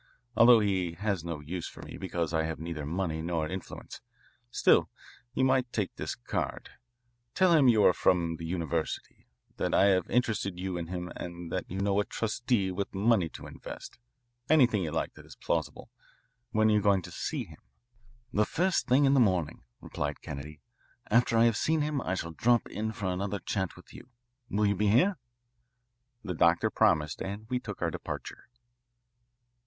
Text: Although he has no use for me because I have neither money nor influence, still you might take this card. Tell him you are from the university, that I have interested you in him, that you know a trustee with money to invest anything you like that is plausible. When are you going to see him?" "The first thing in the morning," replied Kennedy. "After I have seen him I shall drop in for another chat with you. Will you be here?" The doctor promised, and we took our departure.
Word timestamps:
Although 0.35 0.61
he 0.61 0.93
has 0.93 1.23
no 1.23 1.41
use 1.41 1.67
for 1.67 1.83
me 1.83 1.95
because 1.99 2.33
I 2.33 2.41
have 2.41 2.57
neither 2.57 2.87
money 2.87 3.21
nor 3.21 3.47
influence, 3.47 4.01
still 4.49 4.89
you 5.35 5.43
might 5.43 5.71
take 5.71 5.95
this 5.95 6.15
card. 6.15 6.71
Tell 7.35 7.53
him 7.53 7.67
you 7.67 7.83
are 7.85 7.93
from 7.93 8.37
the 8.37 8.45
university, 8.47 9.27
that 9.57 9.75
I 9.75 9.89
have 9.89 10.09
interested 10.09 10.57
you 10.57 10.75
in 10.75 10.87
him, 10.87 11.11
that 11.51 11.65
you 11.69 11.79
know 11.79 11.99
a 11.99 12.03
trustee 12.05 12.71
with 12.71 12.95
money 12.95 13.29
to 13.29 13.45
invest 13.45 13.99
anything 14.49 14.81
you 14.81 14.89
like 14.89 15.13
that 15.13 15.25
is 15.27 15.35
plausible. 15.35 15.91
When 16.49 16.71
are 16.71 16.73
you 16.73 16.81
going 16.81 17.03
to 17.03 17.11
see 17.11 17.43
him?" 17.43 17.59
"The 18.33 18.43
first 18.43 18.87
thing 18.87 19.05
in 19.05 19.13
the 19.13 19.19
morning," 19.19 19.61
replied 19.81 20.23
Kennedy. 20.23 20.61
"After 21.11 21.37
I 21.37 21.43
have 21.45 21.55
seen 21.55 21.81
him 21.81 22.01
I 22.01 22.15
shall 22.15 22.31
drop 22.31 22.67
in 22.67 22.91
for 22.91 23.05
another 23.05 23.37
chat 23.37 23.75
with 23.75 23.93
you. 23.93 24.09
Will 24.49 24.65
you 24.65 24.75
be 24.75 24.87
here?" 24.87 25.19
The 26.23 26.33
doctor 26.33 26.71
promised, 26.71 27.21
and 27.21 27.45
we 27.49 27.59
took 27.59 27.83
our 27.83 27.91
departure. 27.91 28.47